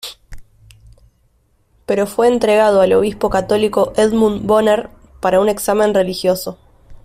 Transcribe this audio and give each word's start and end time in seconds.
Pero 1.85 2.07
fue 2.07 2.27
entregado 2.27 2.81
al 2.81 2.93
obispo 2.93 3.29
católico 3.29 3.93
Edmund 3.95 4.47
Bonner 4.47 4.89
para 5.19 5.39
un 5.39 5.47
examen 5.47 5.93
religioso. 5.93 6.57